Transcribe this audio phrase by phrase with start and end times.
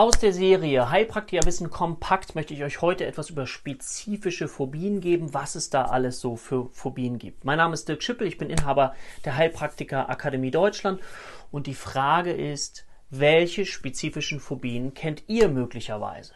[0.00, 5.34] Aus der Serie Heilpraktiker Wissen kompakt möchte ich euch heute etwas über spezifische Phobien geben,
[5.34, 7.44] was es da alles so für Phobien gibt.
[7.44, 8.94] Mein Name ist Dirk Schippel, ich bin Inhaber
[9.26, 11.02] der Heilpraktiker Akademie Deutschland
[11.50, 16.32] und die Frage ist, welche spezifischen Phobien kennt ihr möglicherweise?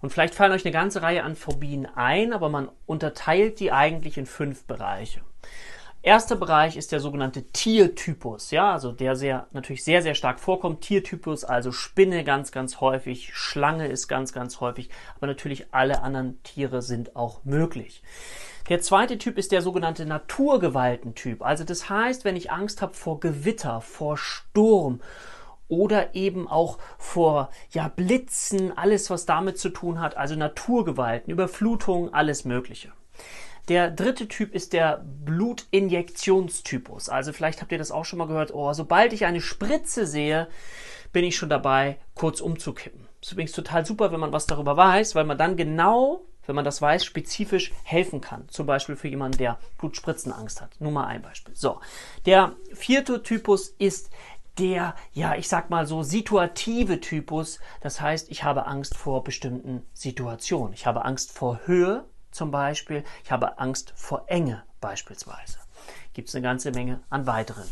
[0.00, 4.18] Und vielleicht fallen euch eine ganze Reihe an Phobien ein, aber man unterteilt die eigentlich
[4.18, 5.20] in fünf Bereiche.
[6.04, 10.82] Erster Bereich ist der sogenannte Tiertypus, ja, also der sehr, natürlich sehr, sehr stark vorkommt.
[10.82, 16.42] Tiertypus, also Spinne ganz, ganz häufig, Schlange ist ganz, ganz häufig, aber natürlich alle anderen
[16.42, 18.02] Tiere sind auch möglich.
[18.68, 21.40] Der zweite Typ ist der sogenannte Naturgewaltentyp.
[21.40, 25.00] Also das heißt, wenn ich Angst habe vor Gewitter, vor Sturm
[25.68, 32.12] oder eben auch vor ja, Blitzen, alles was damit zu tun hat, also Naturgewalten, Überflutungen,
[32.12, 32.92] alles Mögliche.
[33.68, 37.08] Der dritte Typ ist der Blutinjektionstypus.
[37.08, 38.52] Also vielleicht habt ihr das auch schon mal gehört.
[38.52, 40.48] Oh, sobald ich eine Spritze sehe,
[41.12, 43.08] bin ich schon dabei, kurz umzukippen.
[43.20, 46.56] Das ist übrigens total super, wenn man was darüber weiß, weil man dann genau, wenn
[46.56, 48.46] man das weiß, spezifisch helfen kann.
[48.50, 50.78] Zum Beispiel für jemanden, der Blutspritzenangst hat.
[50.78, 51.56] Nur mal ein Beispiel.
[51.56, 51.80] So.
[52.26, 54.10] Der vierte Typus ist
[54.58, 57.60] der, ja, ich sag mal so situative Typus.
[57.80, 60.74] Das heißt, ich habe Angst vor bestimmten Situationen.
[60.74, 63.04] Ich habe Angst vor Höhe, zum Beispiel.
[63.24, 65.58] Ich habe Angst vor Enge beispielsweise.
[66.12, 67.64] Gibt es eine ganze Menge an weiteren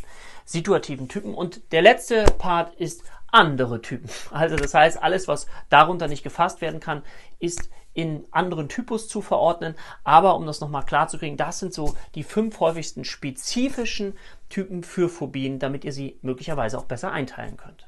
[0.44, 1.34] situativen Typen.
[1.34, 4.08] Und der letzte Part ist andere Typen.
[4.30, 7.02] Also das heißt, alles, was darunter nicht gefasst werden kann,
[7.38, 9.74] ist in anderen Typus zu verordnen.
[10.04, 14.14] Aber um das nochmal klar zu kriegen, das sind so die fünf häufigsten spezifischen
[14.48, 17.86] Typen für Phobien, damit ihr sie möglicherweise auch besser einteilen könnt.